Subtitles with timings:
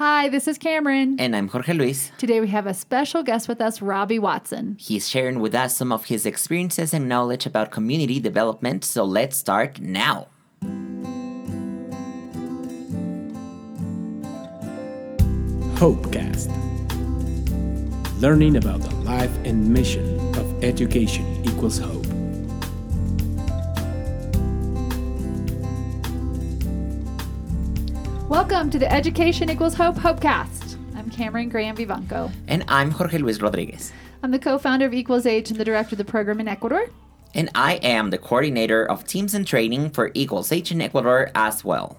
[0.00, 1.20] Hi, this is Cameron.
[1.20, 2.10] And I'm Jorge Luis.
[2.16, 4.76] Today we have a special guest with us, Robbie Watson.
[4.80, 9.36] He's sharing with us some of his experiences and knowledge about community development, so let's
[9.36, 10.28] start now.
[15.76, 16.48] Hopecast.
[18.22, 22.09] Learning about the life and mission of education equals hope.
[28.30, 30.78] Welcome to the Education Equals Hope Hopecast.
[30.94, 32.30] I'm Cameron Graham Vivanco.
[32.46, 33.92] And I'm Jorge Luis Rodriguez.
[34.22, 36.86] I'm the co-founder of Equals Age and the director of the program in Ecuador.
[37.34, 41.64] And I am the coordinator of teams and training for Equals Age in Ecuador as
[41.64, 41.98] well.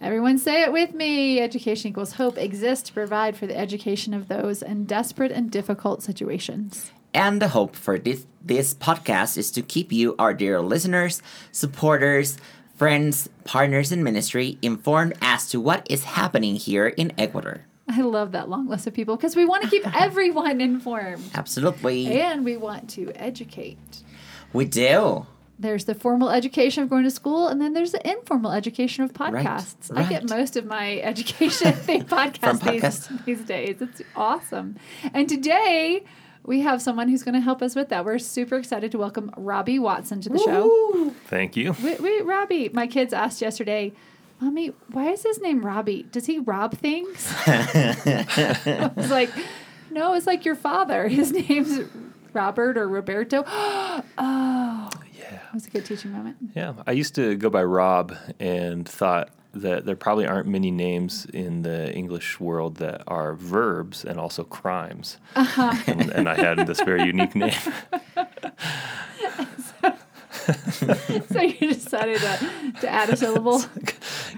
[0.00, 1.38] Everyone say it with me.
[1.38, 6.02] Education Equals Hope exists to provide for the education of those in desperate and difficult
[6.02, 6.92] situations.
[7.12, 11.22] And the hope for this, this podcast is to keep you, our dear listeners,
[11.52, 12.38] supporters,
[12.78, 17.66] friends, partners in ministry informed as to what is happening here in Ecuador.
[17.88, 21.24] I love that long list of people because we want to keep everyone informed.
[21.34, 22.20] Absolutely.
[22.20, 24.04] And we want to educate.
[24.52, 25.26] We do.
[25.58, 29.12] There's the formal education of going to school, and then there's the informal education of
[29.12, 29.90] podcasts.
[29.90, 33.24] Right, I get most of my education through podcasts, these, podcasts.
[33.24, 33.78] these days.
[33.80, 34.76] It's awesome.
[35.12, 36.04] And today
[36.48, 38.06] we have someone who's going to help us with that.
[38.06, 41.12] We're super excited to welcome Robbie Watson to the show.
[41.26, 41.76] Thank you.
[41.82, 42.70] Wait, wait, Robbie.
[42.70, 43.92] My kids asked yesterday,
[44.40, 46.04] Mommy, why is his name Robbie?
[46.10, 47.30] Does he rob things?
[47.46, 49.30] I was like,
[49.90, 51.06] No, it's like your father.
[51.06, 51.80] His name's
[52.32, 53.44] Robert or Roberto.
[53.46, 55.30] oh, Yeah.
[55.30, 56.36] that was a good teaching moment.
[56.54, 56.72] Yeah.
[56.86, 61.62] I used to go by Rob and thought that there probably aren't many names in
[61.62, 65.18] the English world that are verbs and also crimes.
[65.34, 65.74] Uh-huh.
[65.86, 67.54] And, and I had this very unique name.
[71.30, 73.62] so you decided to, to add a syllable.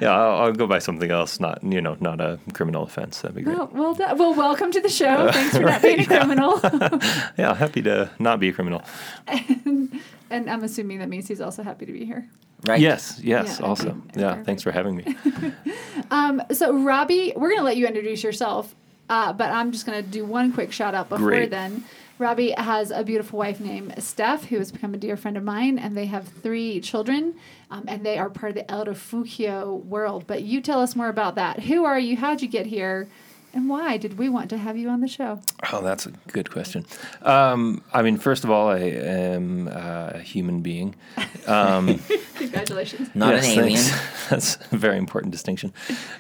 [0.00, 3.20] Yeah, I'll, I'll go by something else, not you know, not a criminal offense.
[3.20, 3.58] That'd be great.
[3.58, 5.30] Well, well, that- well, welcome to the show.
[5.30, 6.58] Thanks for not being a criminal.
[7.36, 8.83] Yeah, happy to not be a criminal.
[9.27, 12.29] and I'm assuming that means he's also happy to be here.
[12.67, 12.80] Right?
[12.80, 13.89] Yes, yes, Yeah, also.
[13.91, 13.98] okay.
[14.20, 14.46] Yeah, Perfect.
[14.46, 15.17] thanks for having me.
[16.11, 18.74] Um, so Robbie, we're gonna let you introduce yourself,
[19.08, 21.51] uh, but I'm just gonna do one quick shout out before Great.
[21.51, 21.85] then.
[22.18, 25.79] Robbie has a beautiful wife named Steph, who has become a dear friend of mine,
[25.79, 27.35] and they have three children,
[27.70, 30.24] um, and they are part of the El Refugio world.
[30.27, 31.61] But you tell us more about that.
[31.61, 32.17] Who are you?
[32.17, 33.08] How'd you get here?
[33.52, 35.40] And why did we want to have you on the show?
[35.72, 36.86] Oh, that's a good question.
[37.22, 40.94] Um, I mean, first of all, I am uh, a human being.
[41.48, 41.98] Um,
[42.36, 43.11] Congratulations.
[43.14, 43.83] Not Yes, an alien.
[44.30, 45.72] That's a very important distinction.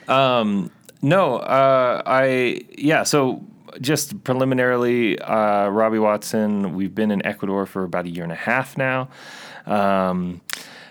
[0.08, 0.70] Um,
[1.02, 3.04] no, uh, I yeah.
[3.04, 3.44] So
[3.80, 6.74] just preliminarily, uh, Robbie Watson.
[6.74, 9.08] We've been in Ecuador for about a year and a half now.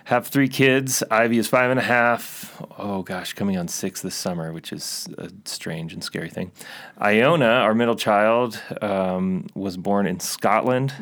[0.10, 1.04] Have three kids.
[1.12, 2.60] Ivy is five and a half.
[2.80, 6.52] Oh gosh, coming on six this summer, which is a strange and scary thing.
[7.00, 10.96] Iona, our middle child, um, was born in Scotland.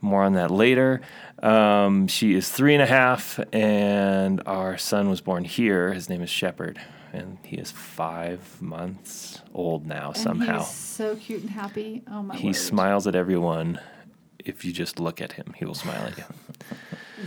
[0.00, 1.00] More on that later.
[1.42, 5.92] Um, she is three and a half, and our son was born here.
[5.92, 6.78] His name is Shepherd,
[7.12, 10.10] and he is five months old now.
[10.10, 12.04] And somehow, he's so cute and happy.
[12.08, 12.54] Oh my he word.
[12.54, 13.80] smiles at everyone.
[14.38, 16.24] If you just look at him, he will smile at you.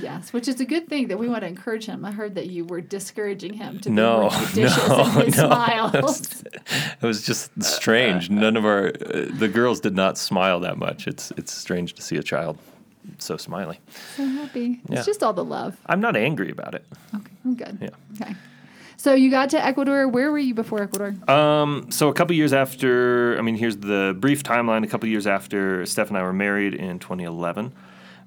[0.01, 2.05] Yes, which is a good thing that we want to encourage him.
[2.05, 5.47] I heard that you were discouraging him to No, be more no, in his no.
[5.47, 6.44] smiles.
[7.01, 8.29] It was just strange.
[8.29, 11.07] None of our uh, the girls did not smile that much.
[11.07, 12.57] It's it's strange to see a child
[13.17, 13.79] so smiley.
[14.16, 14.81] so happy.
[14.89, 14.97] Yeah.
[14.97, 15.78] It's just all the love.
[15.88, 16.85] I'm not angry about it.
[17.16, 17.78] Okay, I'm good.
[17.81, 18.22] Yeah.
[18.22, 18.35] Okay.
[18.97, 20.07] So you got to Ecuador.
[20.09, 21.16] Where were you before Ecuador?
[21.33, 24.83] Um, so a couple years after, I mean, here's the brief timeline.
[24.83, 27.72] A couple years after Steph and I were married in 2011,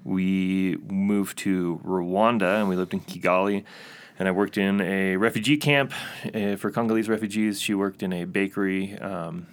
[0.03, 3.63] we moved to Rwanda and we lived in Kigali.
[4.19, 5.91] And I worked in a refugee camp
[6.33, 7.59] uh, for Congolese refugees.
[7.59, 9.47] She worked in a bakery, um,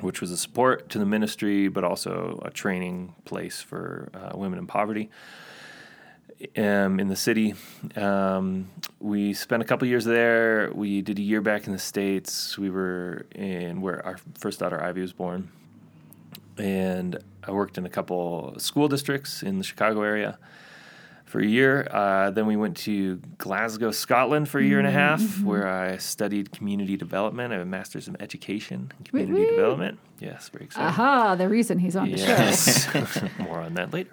[0.00, 4.58] which was a support to the ministry, but also a training place for uh, women
[4.58, 5.10] in poverty
[6.56, 7.54] um, in the city.
[7.94, 8.68] Um,
[9.00, 10.70] we spent a couple years there.
[10.74, 12.58] We did a year back in the States.
[12.58, 15.50] We were in where our first daughter Ivy was born.
[16.58, 20.38] And I worked in a couple school districts in the Chicago area
[21.26, 21.86] for a year.
[21.90, 25.96] Uh, then we went to Glasgow, Scotland for a year and a half, where I
[25.98, 27.52] studied community development.
[27.52, 29.98] I have a master's in education and community development.
[30.20, 30.88] Yes, very exciting.
[30.88, 32.24] Aha, the reason he's on the show.
[32.26, 32.88] Yes.
[33.38, 34.10] More on that later.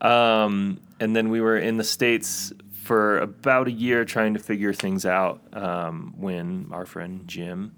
[0.00, 2.52] Um, and then we were in the States
[2.84, 7.74] for about a year trying to figure things out um, when our friend Jim,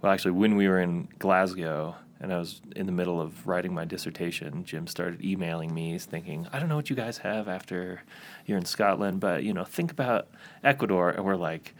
[0.00, 3.74] well, actually, when we were in Glasgow and I was in the middle of writing
[3.74, 8.02] my dissertation, Jim started emailing me thinking, I don't know what you guys have after
[8.46, 10.28] you're in Scotland, but, you know, think about
[10.62, 11.10] Ecuador.
[11.10, 11.74] And we're like,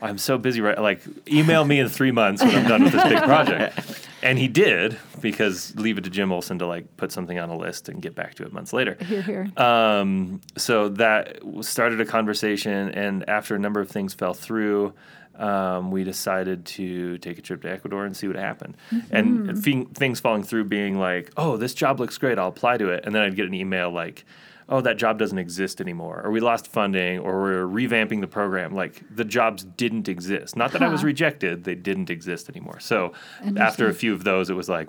[0.00, 3.04] I'm so busy right like email me in three months when I'm done with this
[3.04, 4.00] big project.
[4.24, 7.56] And he did because leave it to Jim Olson to like put something on a
[7.58, 8.96] list and get back to it months later.
[9.04, 9.52] Here, here.
[9.58, 14.94] Um, so that started a conversation, and after a number of things fell through,
[15.36, 18.78] um, we decided to take a trip to Ecuador and see what happened.
[19.10, 22.88] And thing things falling through being like, oh, this job looks great, I'll apply to
[22.88, 23.04] it.
[23.04, 24.24] And then I'd get an email like,
[24.68, 28.74] oh, that job doesn't exist anymore, or we lost funding, or we're revamping the program.
[28.74, 30.56] Like the jobs didn't exist.
[30.56, 32.80] Not that I was rejected, they didn't exist anymore.
[32.80, 33.12] So
[33.56, 34.88] after a few of those, it was like,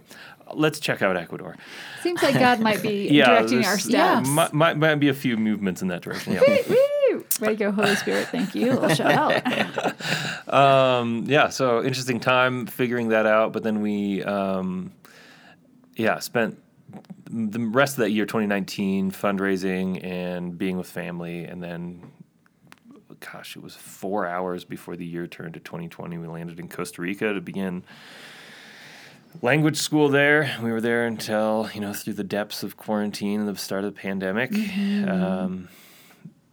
[0.53, 1.55] let's check out Ecuador.
[2.01, 4.29] Seems like God might be Yeah, directing our steps.
[4.29, 6.33] Might, might, might be a few movements in that direction.
[6.33, 6.41] Yeah.
[7.41, 8.27] Way to go, Holy Spirit.
[8.27, 8.73] Thank you.
[8.73, 10.53] Little shout out.
[10.53, 11.49] um, yeah.
[11.49, 13.51] So interesting time figuring that out.
[13.51, 14.93] But then we, um,
[15.95, 16.57] yeah, spent
[17.29, 21.45] the rest of that year, 2019, fundraising and being with family.
[21.45, 22.11] And then,
[23.19, 26.17] gosh, it was four hours before the year turned to 2020.
[26.17, 27.83] We landed in Costa Rica to begin
[29.41, 30.55] language school there.
[30.61, 33.93] We were there until, you know, through the depths of quarantine and the start of
[33.93, 34.51] the pandemic.
[35.07, 35.69] Um,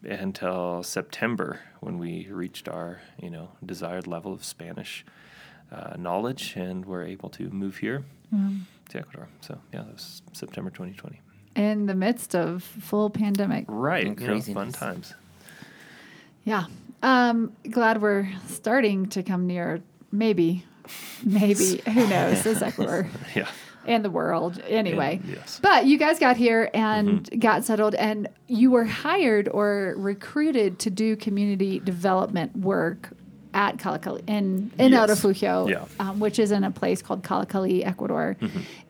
[0.04, 5.04] until September when we reached our, you know, desired level of Spanish
[5.72, 8.04] uh, knowledge and were able to move here
[8.90, 9.28] to Ecuador.
[9.40, 11.20] So yeah, that was September 2020.
[11.56, 13.64] In the midst of full pandemic.
[13.68, 15.14] Right, And you know, fun times.
[16.44, 16.64] Yeah.
[17.02, 19.80] Um, glad we're starting to come near,
[20.10, 20.64] maybe,
[21.24, 23.48] maybe, who knows, this Ecuador Yeah.
[23.86, 25.20] and the world anyway.
[25.22, 25.60] And- yes.
[25.62, 30.90] But you guys got here and got settled, and you were hired or recruited to
[30.90, 33.10] do community development work
[33.54, 35.00] at Calacali in in Yes.
[35.00, 35.84] El Refugio, Yeah.
[36.00, 38.36] um, which is in a place called Calacali, Ecuador.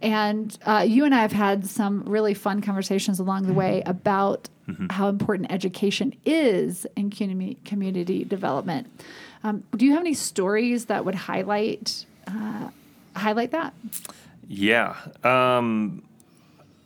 [0.00, 4.48] And uh, you and I have had some really fun conversations along the way about
[4.90, 8.86] how important education is in community community development.
[9.44, 12.68] Um, do you have any stories that would highlight uh,
[13.16, 13.74] highlight that?
[14.48, 14.94] Yeah.
[15.24, 16.02] Um,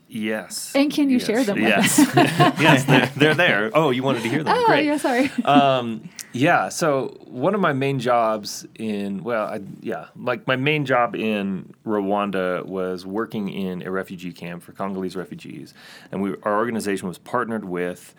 [0.09, 0.73] yes.
[0.75, 1.27] And can you Yes.
[1.27, 1.99] share them with Yes.
[2.17, 3.71] yes, they're, they're there.
[3.75, 4.55] Oh, you wanted to hear them?
[4.57, 4.87] Oh, Great.
[4.87, 5.31] yeah, sorry.
[5.45, 6.69] um, yeah.
[6.69, 11.75] So one of my main jobs in well, I, yeah, like my main job in
[11.85, 15.75] Rwanda was working in a refugee camp for Congolese refugees,
[16.13, 18.15] and we our organization was partnered with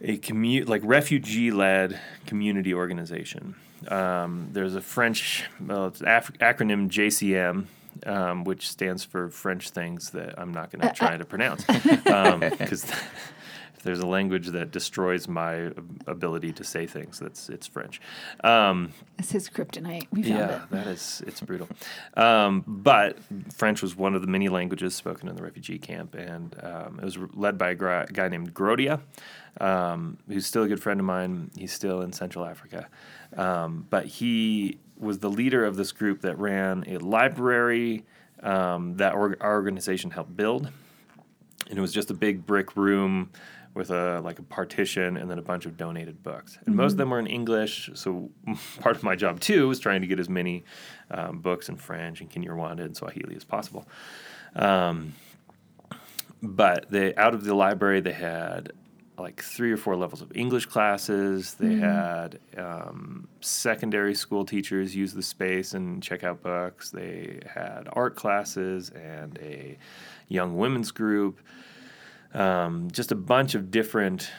[0.00, 3.54] a commu- like refugee-led community organization.
[3.88, 7.66] Um, there's a French well, af- acronym JCM.
[8.04, 12.84] Um, which stands for French things that I'm not going to try to pronounce, because
[12.84, 15.70] if there's a language that destroys my
[16.08, 18.00] ability to say things, that's it's French.
[18.42, 20.08] Um, It's his kryptonite.
[20.12, 20.70] We found yeah, it.
[20.70, 21.68] that is it's brutal.
[22.14, 23.18] Um, but
[23.54, 27.04] French was one of the many languages spoken in the refugee camp, and um, it
[27.04, 29.00] was led by a gra- guy named Grodia,
[29.60, 31.50] um, who's still a good friend of mine.
[31.56, 32.88] He's still in Central Africa,
[33.36, 38.04] um, but he was the leader of this group that ran a library
[38.42, 40.70] um, that our organization helped build.
[41.68, 43.30] And it was just a big brick room
[43.74, 46.58] with a like a partition and then a bunch of donated books.
[46.66, 48.30] And most of them were in english so
[48.80, 50.64] part of my job too was trying to get as many
[51.10, 53.88] um, books in french and kinyarwanda and swahili as possible.
[54.54, 55.14] Um,
[56.42, 58.72] but they out of the library they had
[59.18, 61.54] like three or four levels of english classes.
[61.54, 66.90] They had um, secondary school teachers use the space and check out books.
[66.90, 69.78] They had art classes and a
[70.28, 71.40] young women's group.
[72.34, 74.30] Um, just a bunch of different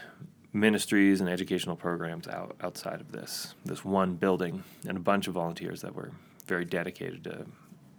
[0.51, 5.33] ministries and educational programs out, outside of this this one building and a bunch of
[5.33, 6.11] volunteers that were
[6.45, 7.45] very dedicated to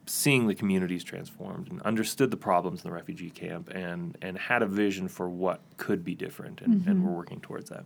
[0.06, 4.62] seeing the communities transformed and understood the problems in the refugee camp and and had
[4.62, 7.84] a vision for what could be different and, and we're working towards that.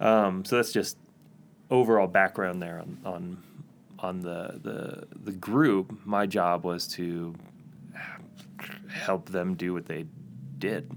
[0.00, 0.96] Um, so that's just
[1.70, 3.42] overall background there on on,
[3.98, 6.06] on the, the the group.
[6.06, 7.34] My job was to
[8.90, 10.06] help them do what they
[10.58, 10.90] did.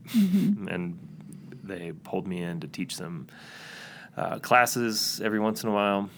[0.69, 0.97] And
[1.63, 3.27] they pulled me in to teach them
[4.17, 6.09] uh, classes every once in a while.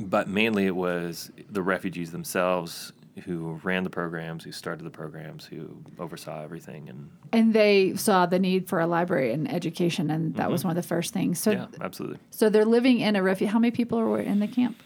[0.00, 2.92] But mainly it was the refugees themselves
[3.24, 8.26] who ran the programs, who started the programs, who oversaw everything, and And they saw
[8.26, 10.68] the need for a library and education, and that was mm-hmm.
[10.68, 11.38] one of the first things.
[11.38, 12.18] So, yeah, absolutely.
[12.30, 13.50] so they're living in a refuge.
[13.50, 14.82] How many people were in the camp?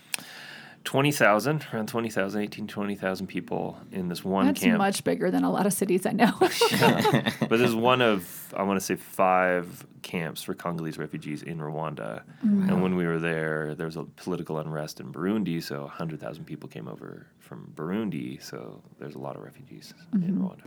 [0.85, 4.79] 20,000, around 20,000, 18, 20,000 people in this one That's camp.
[4.79, 6.33] much bigger than a lot of cities I know.
[6.41, 11.61] but this is one of, I want to say, five camps for Congolese refugees in
[11.61, 12.23] Rwanda.
[12.45, 12.69] Mm.
[12.69, 16.69] And when we were there, there was a political unrest in Burundi, so 100,000 people
[16.69, 18.43] came over from Burundi.
[18.43, 20.45] So there's a lot of refugees in mm-hmm.
[20.45, 20.67] Rwanda.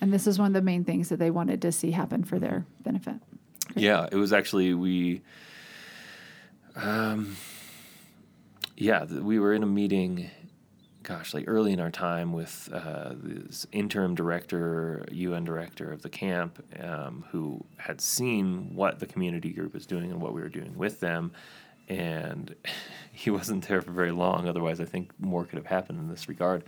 [0.00, 2.38] and this is one of the main things that they wanted to see happen for
[2.38, 2.82] their mm-hmm.
[2.84, 3.16] benefit.
[3.74, 5.22] Yeah, it was actually we.
[6.76, 7.36] Um,
[8.76, 10.30] yeah, we were in a meeting,
[11.04, 16.08] gosh, like early in our time with uh, this interim director, UN director of the
[16.08, 20.48] camp, um, who had seen what the community group was doing and what we were
[20.48, 21.32] doing with them.
[21.88, 22.54] And
[23.12, 24.48] he wasn't there for very long.
[24.48, 26.64] Otherwise, I think more could have happened in this regard.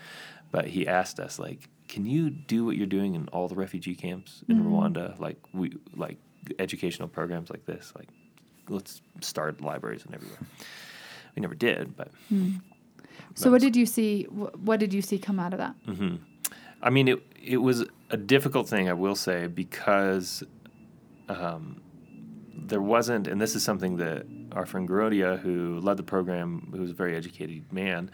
[0.52, 3.94] But he asked us, like, can you do what you're doing in all the refugee
[3.94, 5.18] camps in Rwanda?
[5.18, 6.18] Like we like
[6.58, 7.92] educational programs like this.
[7.96, 8.08] Like,
[8.68, 10.38] let's start libraries and everywhere.
[11.34, 12.10] We never did, but
[13.35, 14.25] So what did you see?
[14.25, 15.75] What did you see come out of that?
[16.82, 20.42] I mean, it it was a difficult thing, I will say, because
[21.28, 21.80] um,
[22.54, 26.80] there wasn't, and this is something that our friend Garodia, who led the program, who
[26.80, 28.11] was a very educated man,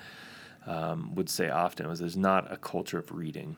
[0.66, 3.56] um, would say often was there's not a culture of reading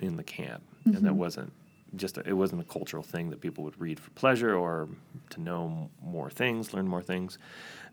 [0.00, 1.52] in the camp, and that wasn't
[1.96, 4.88] just a, it wasn't a cultural thing that people would read for pleasure or
[5.28, 7.36] to know m- more things, learn more things.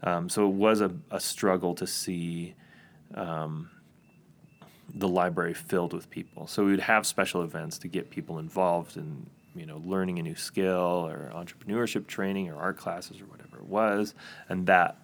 [0.03, 2.53] Um, so it was a, a struggle to see
[4.93, 6.47] the library filled with people.
[6.47, 10.23] So we would have special events to get people involved in, you know, learning a
[10.23, 14.13] new skill or entrepreneurship training or art classes or whatever it was,
[14.49, 14.97] and that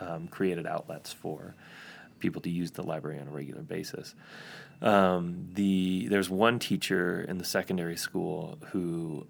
[0.00, 1.54] um, created outlets for
[2.18, 4.14] people to use the library on a regular basis.
[4.80, 9.26] Um, the there's one teacher in the secondary school who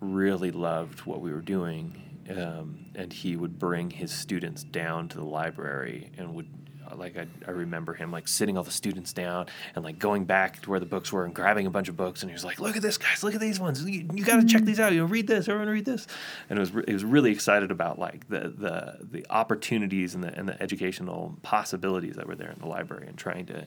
[0.00, 5.18] really loved what we were doing, um, and he would bring his students down to
[5.18, 6.48] the library and would
[6.96, 10.62] like I, I remember him like sitting all the students down and like going back
[10.62, 12.60] to where the books were and grabbing a bunch of books and he was like
[12.60, 13.82] look at this guys look at these ones.
[13.84, 14.92] You, you got to check these out.
[14.92, 16.06] You know read this everyone read this.
[16.48, 20.36] And it was he was really excited about like the the the opportunities and the
[20.38, 23.66] and the educational possibilities that were there in the library and trying to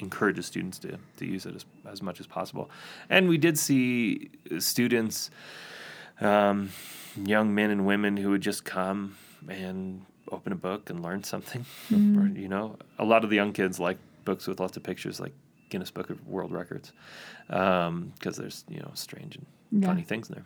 [0.00, 2.70] encourage the students to, to use it as, as much as possible.
[3.08, 5.30] And we did see students
[6.20, 6.70] um,
[7.16, 9.16] young men and women who would just come
[9.48, 11.64] and open a book and learn something.
[12.16, 15.20] Or, you know, a lot of the young kids like books with lots of pictures,
[15.20, 15.32] like
[15.70, 16.92] Guinness Book of World Records,
[17.48, 19.88] because there's you know strange and Yeah.
[19.88, 20.44] funny things in there.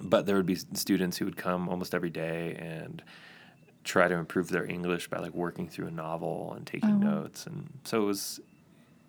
[0.00, 3.02] But there would be students who would come almost every day and
[3.84, 7.46] try to improve their English by like working through a novel and taking Oh, notes,
[7.46, 8.40] and so it was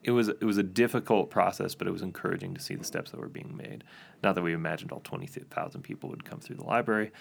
[0.04, 3.12] it was it was a difficult process, but it was encouraging to see the steps
[3.12, 3.84] that were being made.
[4.24, 7.12] Not that we imagined all twenty thousand people would come through the library,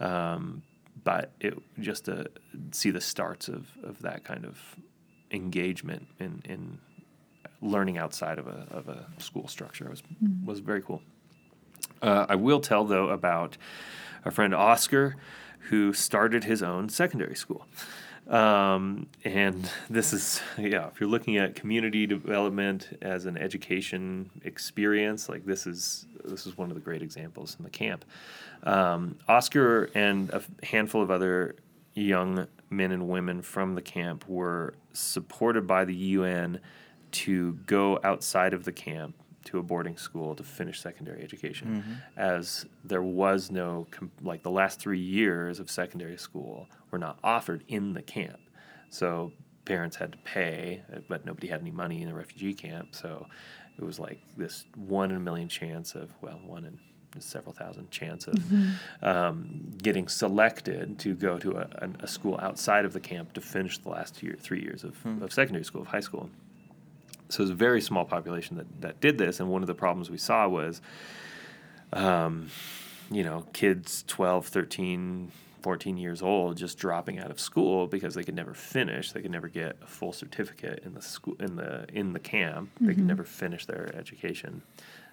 [0.00, 0.62] um,
[1.04, 2.26] but it just to
[2.72, 4.58] see the starts of, of that kind of
[5.30, 6.78] engagement in, in
[7.62, 10.02] learning outside of a of a school structure was
[10.44, 11.02] was very cool.
[12.02, 13.56] Uh, I will tell though about
[14.24, 15.16] our friend Oscar,
[15.68, 17.66] who started his own secondary school.
[18.30, 25.28] Um, and this is, yeah, if you're looking at community development as an education experience,
[25.28, 28.04] like this is this is one of the great examples in the camp.
[28.62, 31.56] Um, Oscar and a handful of other
[31.94, 36.60] young men and women from the camp were supported by the UN
[37.12, 39.14] to go outside of the camp
[39.50, 41.92] to a boarding school to finish secondary education, mm-hmm.
[42.16, 43.86] as there was no
[44.22, 48.38] like the last three years of secondary school were not offered in the camp,
[48.90, 49.32] so
[49.64, 53.26] parents had to pay, but nobody had any money in the refugee camp, so
[53.76, 56.78] it was like this one in a million chance of well, one in
[57.18, 59.04] several thousand chance of mm-hmm.
[59.04, 63.40] um, getting selected to go to a, a, a school outside of the camp to
[63.40, 65.20] finish the last year, three years of, hmm.
[65.20, 66.30] of secondary school, of high school.
[67.30, 69.40] So it was a very small population that, that did this.
[69.40, 70.80] And one of the problems we saw was,
[71.92, 72.48] um,
[73.10, 75.32] you know, kids 12, 13,
[75.62, 79.12] 14 years old just dropping out of school because they could never finish.
[79.12, 82.70] They could never get a full certificate in the school in the in the camp.
[82.80, 84.62] They could never finish their education.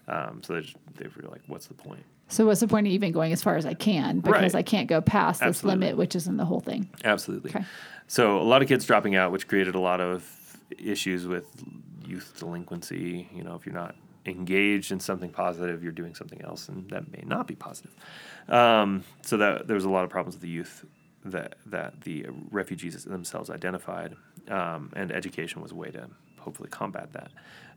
[0.08, 2.94] Um, so they, just, they were like, "What's the point?" So what's the point of
[2.94, 4.60] even going as far as I can because Right.
[4.60, 5.80] I can't go past this Absolutely.
[5.88, 6.90] limit, which isn't the whole thing.
[7.04, 7.52] Absolutely.
[7.52, 7.66] Okay.
[8.08, 10.26] So a lot of kids dropping out, which created a lot of
[10.78, 11.46] issues with
[12.08, 13.30] youth delinquency.
[13.34, 13.96] You know, if you're not
[14.26, 17.94] engaged in something positive, you're doing something else, and that may not be positive.
[18.48, 20.86] Um, so that there was a lot of problems with the youth
[21.26, 24.16] that that the refugees themselves identified,
[24.50, 26.10] um, and education was a way to
[26.40, 27.32] hopefully combat that.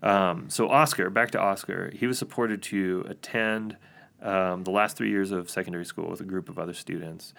[0.09, 3.77] Um, so Oscar, back to Oscar, he was supported to attend
[4.23, 7.35] um, the last three years of secondary school with a group of other students.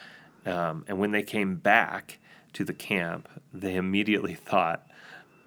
[0.45, 2.19] Um, and when they came back
[2.53, 4.87] to the camp, they immediately thought,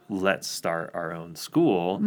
[0.08, 1.99] let's start our own school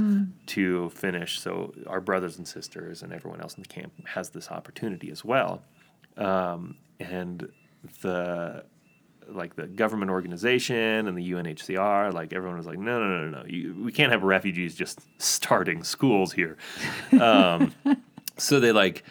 [0.47, 1.39] to finish.
[1.39, 5.25] So our brothers and sisters and everyone else in the camp has this opportunity as
[5.25, 5.61] well.
[6.15, 7.49] Um, and
[8.01, 8.63] the
[9.29, 13.41] like the government organization and the UNHCR, like everyone was like, no, no, no, no,
[13.41, 13.45] no.
[13.45, 16.57] You, we can't have refugees just starting schools here.
[17.19, 17.73] Um,
[18.37, 19.03] so they like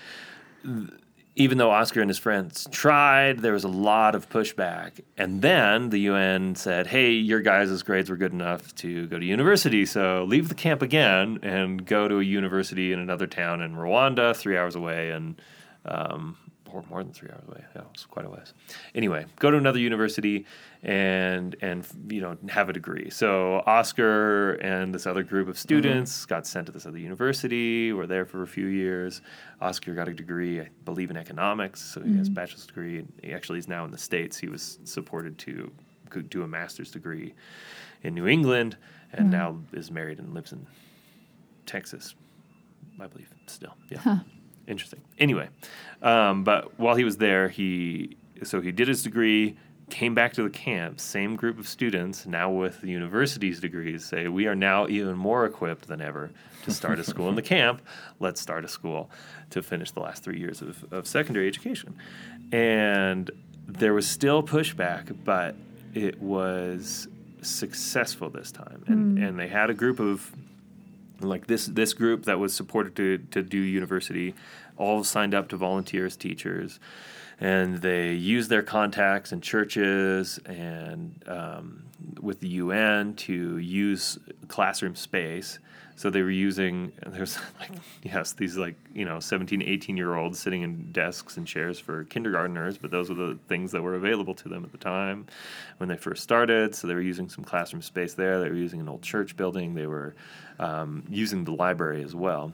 [1.38, 5.00] even though Oscar and his friends tried, there was a lot of pushback.
[5.18, 9.24] And then the UN said, hey, your guys' grades were good enough to go to
[9.24, 13.74] university, so leave the camp again and go to a university in another town in
[13.74, 15.40] Rwanda, three hours away, and
[15.86, 16.36] um,
[16.72, 17.64] or more than three hours away.
[17.76, 18.52] Yeah, it's quite a ways.
[18.94, 20.44] Anyway, go to another university
[20.82, 23.08] and and you know have a degree.
[23.10, 26.28] So Oscar and this other group of students Mm-hmm.
[26.28, 27.92] got sent to this other university.
[27.92, 29.22] Were there for a few years.
[29.60, 31.80] Oscar got a degree, I believe, in economics.
[31.80, 33.04] So he has a bachelor's degree.
[33.22, 34.36] He actually is now in the states.
[34.36, 35.70] He was supported to
[36.28, 37.34] do a master's degree
[38.02, 38.76] in New England,
[39.12, 40.66] and now is married and lives in
[41.64, 42.14] Texas,
[43.00, 43.30] I believe.
[43.46, 44.18] Still, yeah.
[44.66, 45.00] Interesting.
[45.18, 45.48] Anyway,
[46.02, 49.56] um, but while he was there, he so he did his degree,
[49.90, 54.28] came back to the camp, same group of students, now with the university's degrees, say
[54.28, 56.30] we are now even more equipped than ever
[56.64, 57.80] to start a school in the camp.
[58.18, 59.10] Let's start a school
[59.50, 61.96] to finish the last three years of, of secondary education,
[62.52, 63.30] and
[63.66, 65.54] there was still pushback, but
[65.94, 67.08] it was
[67.42, 70.32] successful this time, and and they had a group of
[71.20, 74.34] like this this group that was supported to to do university
[74.76, 76.78] all signed up to volunteer as teachers.
[77.38, 81.84] And they used their contacts in churches and um,
[82.20, 84.18] with the UN to use
[84.48, 85.58] classroom space
[85.96, 87.70] so they were using there's like
[88.02, 92.04] yes these like you know 17 18 year olds sitting in desks and chairs for
[92.04, 95.26] kindergarteners but those were the things that were available to them at the time
[95.78, 96.74] when they first started.
[96.74, 98.40] So they were using some classroom space there.
[98.40, 99.74] They were using an old church building.
[99.74, 100.14] They were
[100.58, 102.52] um, using the library as well.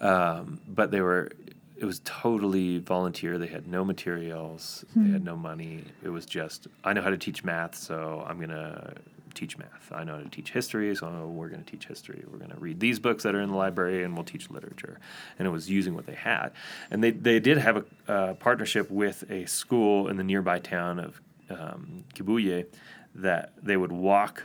[0.00, 1.30] Um, but they were
[1.76, 3.36] it was totally volunteer.
[3.36, 4.84] They had no materials.
[4.94, 5.84] They had no money.
[6.02, 8.94] It was just i know how to teach math so i'm going to
[9.34, 9.90] teach math.
[9.92, 12.24] I know how to teach history so we're going to teach history.
[12.30, 15.00] We're going to read these books that are in the library and we'll teach literature.
[15.38, 16.50] And it was using what they had.
[16.90, 17.76] And they, they did have
[18.08, 22.66] a uh, partnership with a school in the nearby town of um, kibuye
[23.14, 24.42] that they would walk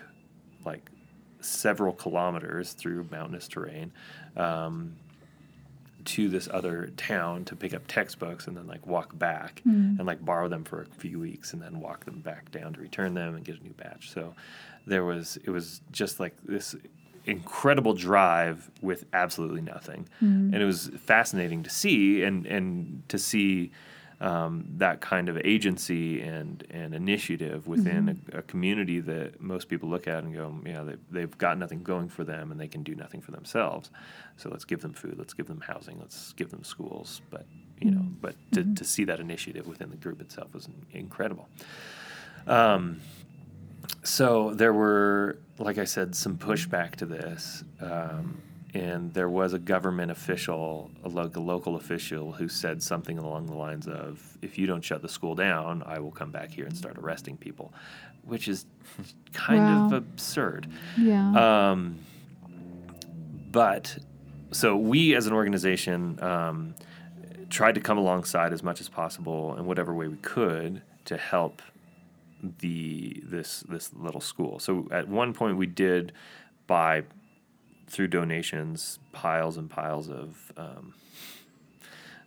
[0.65, 0.89] like
[1.41, 3.91] several kilometers through mountainous terrain
[4.35, 4.95] um,
[6.05, 9.97] to this other town to pick up textbooks and then like walk back mm.
[9.97, 12.79] and like borrow them for a few weeks and then walk them back down to
[12.79, 14.11] return them and get a new batch.
[14.11, 14.33] So
[14.87, 16.75] there was it was just like this
[17.25, 20.53] incredible drive with absolutely nothing, mm.
[20.53, 23.71] and it was fascinating to see and and to see.
[24.21, 29.87] Um, that kind of agency and, and initiative within a, a community that most people
[29.87, 32.83] look at and go, yeah, they, they've got nothing going for them and they can
[32.83, 33.91] do nothing for themselves.
[34.35, 37.21] So let's give them food, let's give them housing, let's give them schools.
[37.29, 37.45] But
[37.79, 41.47] you know, but to, to see that initiative within the group itself was incredible.
[42.45, 42.99] Um,
[44.03, 47.63] so there were, like I said, some pushback to this.
[47.79, 48.41] Um,
[48.73, 53.47] and there was a government official, a, lo- a local official, who said something along
[53.47, 56.65] the lines of, "If you don't shut the school down, I will come back here
[56.65, 57.73] and start arresting people,"
[58.23, 58.65] which is
[59.33, 60.67] kind of absurd.
[60.97, 61.71] Yeah.
[61.71, 61.99] Um,
[63.51, 63.97] but
[64.51, 66.75] so we as an organization um,
[67.49, 71.61] tried to come alongside as much as possible in whatever way we could to help
[72.59, 74.59] the this this little school.
[74.59, 76.13] So at one point we did
[76.67, 77.03] buy
[77.89, 80.93] through donations piles and piles of um,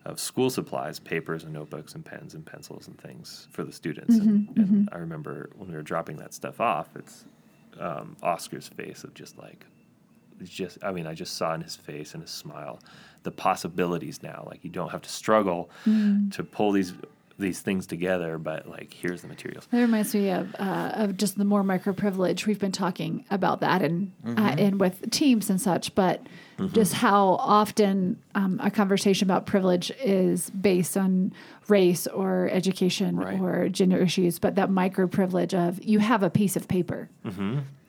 [0.04, 4.16] of school supplies, papers and notebooks and pens and pencils and things for the students.
[4.18, 7.24] and, and I remember when we were dropping that stuff off, it's
[7.78, 9.64] um, Oscar's face of just like,
[10.40, 12.80] it's just I mean, I just saw in his face and his smile
[13.22, 14.44] the possibilities now.
[14.50, 15.70] Like you don't have to struggle
[16.32, 16.92] to pull these
[17.38, 19.66] these things together, but like here's the materials.
[19.70, 22.46] That reminds me of uh, of just the more micro privilege.
[22.46, 26.20] We've been talking about that and uh, and with teams and such, but
[26.72, 31.32] just how often um, a conversation about privilege is based on
[31.66, 33.40] race or education Right.
[33.40, 37.08] or gender issues, but that micro privilege of you have a piece of paper.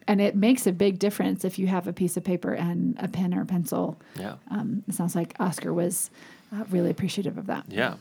[0.06, 3.08] And it makes a big difference if you have a piece of paper and a
[3.08, 3.98] pen or a pencil.
[4.20, 4.36] Yeah.
[4.52, 6.10] Um, it sounds like Oscar was
[6.54, 7.64] uh, really appreciative of that.
[7.70, 7.96] Yeah,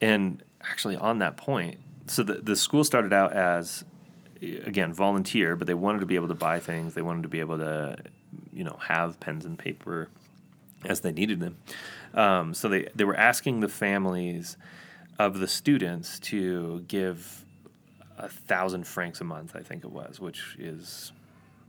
[0.00, 3.84] and actually on that point, so the the school started out as
[4.40, 6.94] again volunteer, but they wanted to be able to buy things.
[6.94, 7.96] They wanted to be able to,
[8.52, 10.08] you know, have pens and paper
[10.84, 11.56] as they needed them.
[12.14, 14.56] Um, so they they were asking the families
[15.18, 17.44] of the students to give
[18.16, 21.12] a thousand francs a month, I think it was, which is,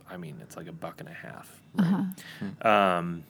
[0.10, 1.62] I mean, it's like a buck and a half.
[1.76, 2.66] Right?
[2.66, 3.24] Um,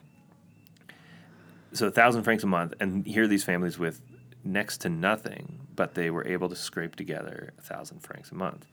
[1.74, 4.02] so a thousand francs a month, and here are these families with
[4.44, 8.66] next to nothing, but they were able to scrape together a thousand francs a month,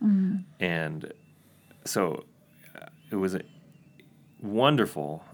[0.60, 1.12] and
[1.84, 2.24] so
[2.74, 3.40] uh, it was uh,
[4.42, 5.24] wonderful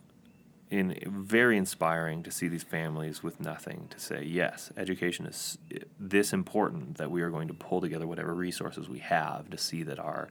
[0.71, 5.59] and very inspiring to see these families with nothing to say yes education is
[5.99, 9.83] this important that we are going to pull together whatever resources we have to see
[9.83, 10.29] that our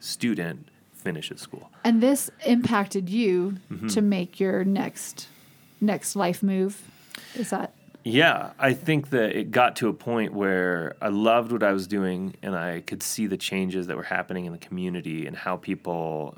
[0.00, 3.86] student finishes school And this impacted you Mm-hmm.
[3.88, 5.28] to make your next
[5.80, 6.82] next life move.
[7.34, 7.72] Is that
[8.04, 11.86] Yeah, I think that it got to a point where I loved what I was
[11.86, 15.56] doing and I could see the changes that were happening in the community and how
[15.56, 16.36] people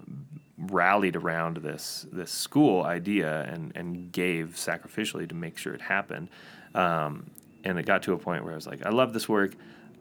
[0.58, 6.28] rallied around this this school idea and, and gave sacrificially to make sure it happened.
[6.74, 7.30] Um,
[7.64, 9.52] and it got to a point where I was like, I love this work.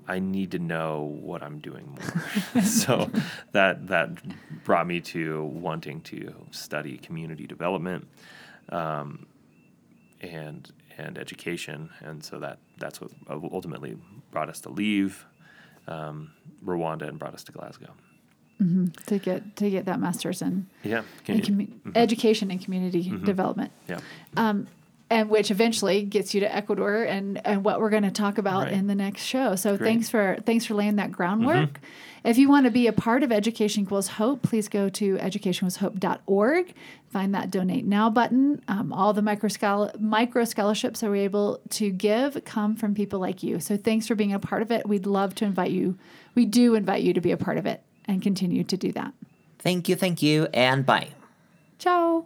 [0.08, 2.63] I need to know what I'm doing more.
[2.63, 3.12] so
[3.52, 4.10] that that
[4.63, 8.08] brought me to wanting to study community development
[8.69, 9.28] um,
[10.47, 13.12] and and education, and so that that's what
[13.52, 13.95] ultimately
[14.32, 15.25] brought us to leave
[15.88, 16.32] um,
[16.65, 17.91] Rwanda and brought us to Glasgow.
[19.08, 23.04] to get to get that master's in, Yeah, in can you- commu- education and community
[23.23, 23.71] development?
[23.88, 23.99] yeah,
[24.36, 24.67] um,
[25.10, 28.65] and which eventually gets you to Ecuador and, and what we're going to talk about
[28.65, 28.74] Right.
[28.74, 29.56] in the next show.
[29.56, 29.76] So Great.
[29.78, 29.86] Mm-hmm.
[29.86, 31.80] thanks for thanks for laying that groundwork.
[32.24, 36.74] If you want to be a part of Education Equals Hope, please go to educationequalshope.org.
[37.10, 38.62] Find that donate now button.
[38.67, 43.19] Um, all the micro, schol- micro scholarships that we're able to give come from people
[43.19, 43.60] like you.
[43.62, 44.88] So thanks for being a part of it.
[44.88, 45.98] We'd love to invite you.
[46.36, 49.13] We do invite you to be a part of it and continue to do that.
[49.60, 51.10] Thank you, thank you, and bye.
[51.80, 52.26] Ciao.